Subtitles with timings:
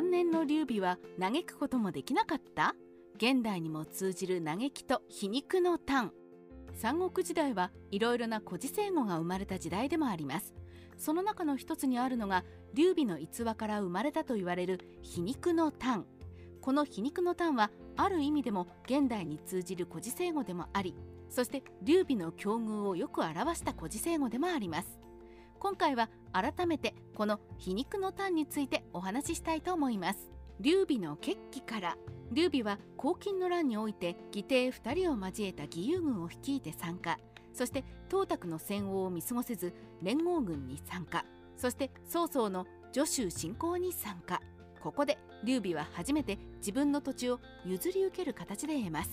[0.00, 2.74] 晩年の劉備は嘆くこともできなかった？
[3.16, 6.10] 現代にも通じる嘆きと皮肉の嘆
[6.72, 10.54] 三国時代はいろいろな古事成語が生まれた時代でもあります。
[10.96, 16.06] その中の一つにあるのが劉備の逸話から生まれたと言われる皮肉の嘆
[16.62, 20.94] この皮肉の嘆はある意味でも現代に通じる古事成語でもあり
[21.28, 24.98] そして劉備の境遇をよく表した古事成語でもあります。
[25.58, 30.30] 今回は改めてこの皮肉の嘆についてお話ししたいと思います。
[30.60, 31.96] 劉備の決起から
[32.32, 34.54] 劉備は黄巾の乱において義弟
[34.90, 37.18] 2人を交えた義勇軍を率いて参加。
[37.52, 41.24] そして東卓の戦王を見過ごせず連合軍に参加。
[41.56, 44.40] そして曹操の徐州侵攻に参加。
[44.82, 49.10] ここで劉備は初めて自分の土地を譲り受ける形で得ます。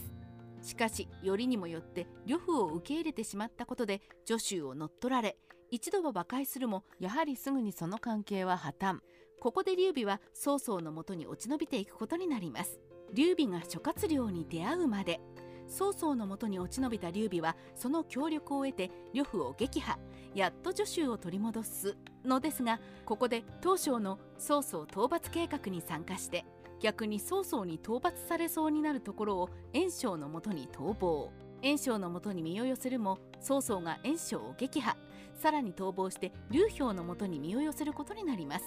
[0.61, 5.37] しかしよりにもよって呂布を受け入れてしまったことで徐州を乗っ取られ
[5.69, 8.99] 一度は和解するもやはりすぐにその関係は破綻。
[9.39, 12.79] ここで劉備は曹操のもとに落ち延びていくことになります。
[13.13, 15.19] 劉備が諸葛亮に出会うまで。
[15.67, 19.99] 曹操のもとに落ち延びた劉備はその協力を得て呂布を撃破。
[20.33, 26.45] やっと助手を取り戻すのですがここで東証の曹操討伐計画に参加して
[26.79, 31.31] 逆に曹操に討伐されそうになるところを袁紹のもとに逃亡。
[31.61, 34.95] 袁紹のもとに身を寄せるも曹操が袁紹を撃破。
[35.37, 38.65] さらに逃亡して劉氷のもとに身を寄せることになります。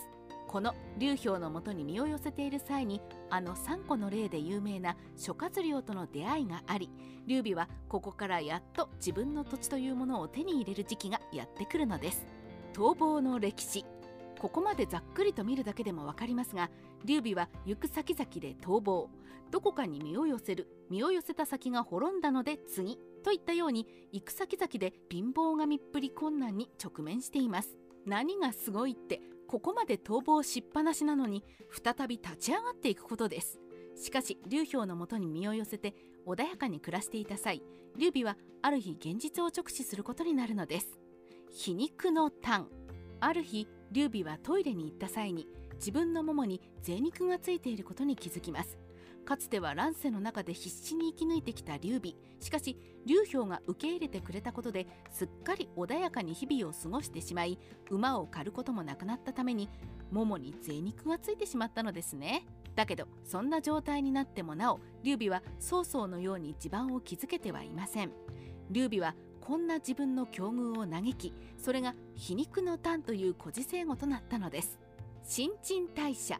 [0.51, 6.91] この劉氷のもとに身を寄せている際にあの3個の例で有名な諸葛亮との出会いがあり
[7.29, 12.27] 劉備はここからやっと自分の土地というものを手に入れる時期がやってくるのです。
[12.73, 13.85] 逃亡の歴史。
[14.41, 16.69] ここまでざっくりと見るだけでも分かりますが
[17.05, 19.09] 劉備は行く先々で逃亡。
[19.53, 20.67] どこかに身を寄せる。
[20.91, 22.99] 身を寄せた先が滅んだので次。
[23.21, 27.77] といったように行く先々で貧乏神っぷり困難に直面しています。
[28.07, 33.59] 何がすごいってここまで逃亡しっぱなしなのに再び立ち上がっていくことです。
[33.97, 35.95] しかし劉氷のもとに身を寄せて
[36.27, 37.63] 穏やかに暮らしていた際
[37.97, 40.99] 劉備はある日現実を直視することになるのです。
[41.51, 42.69] 皮肉の炭
[43.21, 48.79] ある日劉備はトイレに行った際に自分のももに贅肉がついていることに気づきます。
[49.25, 52.15] かつては乱世の中で必死に生き抜いてきた劉備。
[52.41, 52.77] しかし
[53.07, 57.59] 劉氷が受け入れてくれたことですっかり穏やかに日々を過ごしてしまい
[57.91, 59.69] 馬を狩ることもなくなったために
[60.11, 62.47] ももに贅肉がついてしまったのですね。
[62.75, 68.13] だけどそんな状態になってもなお劉備は曹操のように地盤を築けてはいません。
[68.71, 74.79] 劉備はこんな自分の境遇を嘆きそれが皮肉の炭という古事成語となったのです。
[75.23, 76.39] 新陳代謝。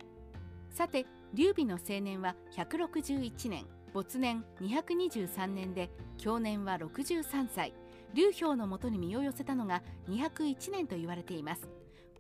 [0.71, 7.75] さて劉備の青年は161年没年223年で享年は63歳。
[8.13, 11.69] 劉氷のもとに身を寄せたのが201年と言われています。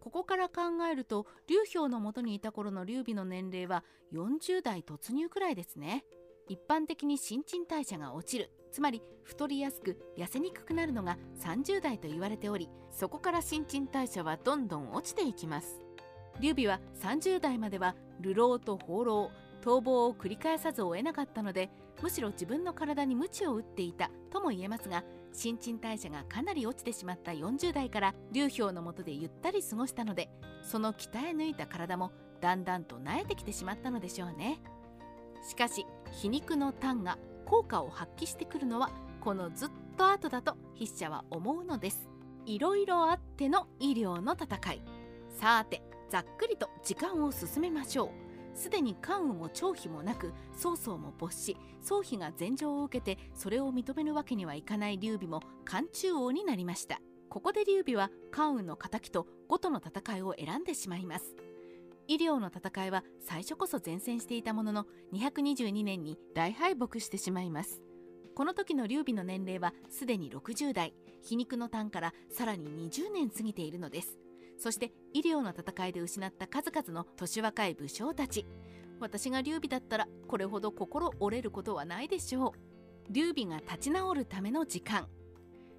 [0.00, 6.04] ここから考えると劉氷のもとにいた頃の劉備の年齢は40代突入くらいですね。
[6.49, 8.50] 一般的に新陳代謝が落ちる。
[8.72, 15.81] つまり太りやすく痩せにくくなるのが30代と言われておりそこから新陳代謝はどんどん落ちていきます。
[16.39, 19.31] 劉備は30代までは流浪と放浪
[19.63, 21.71] 逃亡を繰り返さずを得なかったので
[22.03, 30.31] むしろ自分の体に鞭を打っていたとも言えますが新陳代謝がかなり落ちてしまった40代から流氷のもとでゆったり過ごしたので
[30.63, 34.61] その鍛え抜いた体もだんだんと慣れてきてしまったのでしょうね。
[35.47, 42.09] しかし皮肉の痰が効果を発揮してくるのはこのずっと後だと筆者は思うのです。
[42.47, 44.83] いろいろあっての医療の戦い。
[45.39, 48.59] さてざっくりと時間を進めましょう。
[48.59, 57.00] すでに関羽も張飛もなく曹操も没し曹丕が禅譲を受けてそれを認めるわけにはいかない劉備も漢中王になりました。
[57.28, 61.37] ここで劉備は関羽の敵と呉との戦いを選んでしまいます。
[62.09, 67.81] 医療の戦いは最初こそ前線していたものの222年に大敗北してしまいます。
[68.34, 70.93] この時の劉備の年齢はすでに60代。
[71.22, 74.19] 皮肉の単からさらに20年過ぎているのです。
[74.60, 78.44] そして医療の戦いで失った数々の年若い武将たち。
[79.00, 82.52] 私が劉備だったらこれほど心折れることはないでしょう。
[83.11, 85.08] 劉備が立ち直るための時間。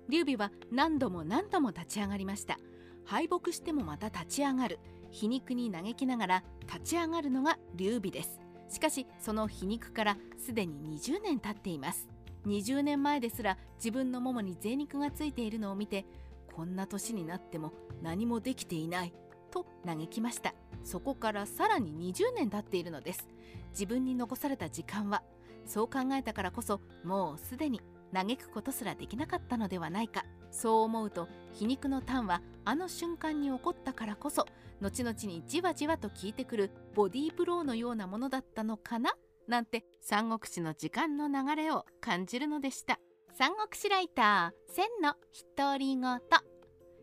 [0.09, 2.57] 劉備は何度も何度も立ち上がりました。
[3.06, 4.79] 敗北してもまた立ち上がる。
[5.11, 8.39] 皮肉に嘆きながら立ち上がるのが劉備です。
[8.67, 12.07] しかしその皮肉からすでに20年経っています。
[12.47, 16.07] 20年前ですら自分のももに贅肉がついているのを見て
[16.53, 19.13] こんな年になっても何もできていない。
[19.51, 20.53] と嘆きました。
[20.83, 23.27] そこからさらに20年経っているのです。
[23.71, 25.24] 自分に残された時間は
[25.65, 27.81] そう考えたからこそもうすでに
[28.13, 30.24] 嘆くことすらできなかったのではないか。
[30.51, 34.45] そう思うと皮肉のタンはあの瞬間に起こったからこそ
[34.81, 39.12] 後々にじわじわと効いてくるボディーブローのようなものだったのかな？
[39.47, 43.00] なんて三国志の時間の流れを感じるのでした。
[43.33, 45.16] 三国志ライター千の
[45.57, 46.19] 独り言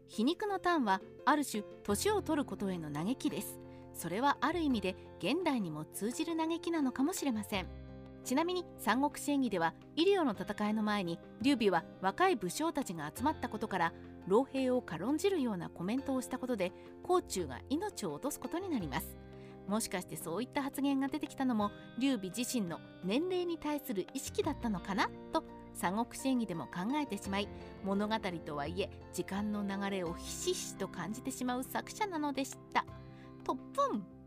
[0.08, 3.58] 皮肉のタンはある種年を取ることへの嘆きです。
[3.94, 7.66] それはある意味で現代にも通じる嘆きなのかもしれません。
[8.24, 13.92] ちなみに三国志演義ではイリオの戦いの前に劉備は若い武将たちが集まったことから
[14.26, 16.72] 老兵を軽んじるようなコメントをしたことで
[17.02, 19.16] 甲冑が命を落とすことになります。
[19.66, 25.10] もしかしてそういった発言が出てきたのも劉備自身の年齢に対する意識だったのかな？
[25.32, 25.42] と
[25.78, 27.48] 三国志演義でも考えてしまい
[27.84, 32.84] 物語とはいえ時間の流れをひしひしと感じてしまう作者なのでした。
[33.44, 34.17] とっぷん